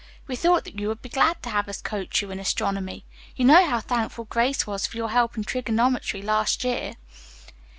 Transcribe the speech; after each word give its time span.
We 0.25 0.35
thought 0.35 0.63
that 0.65 0.79
you 0.79 0.87
would 0.87 1.03
be 1.03 1.09
glad 1.09 1.43
to 1.43 1.51
have 1.51 1.69
us 1.69 1.79
coach 1.79 2.23
you 2.23 2.31
in 2.31 2.39
astronomy. 2.39 3.05
You 3.35 3.45
know 3.45 3.63
how 3.67 3.79
thankful 3.79 4.25
Grace 4.25 4.65
was 4.65 4.87
for 4.87 4.97
your 4.97 5.11
help 5.11 5.37
in 5.37 5.43
trigonometry 5.43 6.23
last 6.23 6.63
year." 6.63 6.95